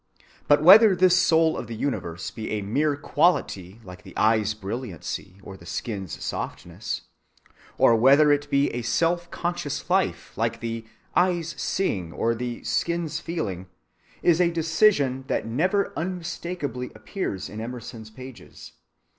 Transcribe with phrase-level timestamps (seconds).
[0.47, 5.39] But whether this soul of the universe be a mere quality like the eye's brilliancy
[5.43, 7.01] or the skin's softness,
[7.77, 10.85] or whether it be a self‐conscious life like the
[11.15, 13.67] eye's seeing or the skin's feeling,
[14.23, 18.71] is a decision that never unmistakably appears in Emerson's pages.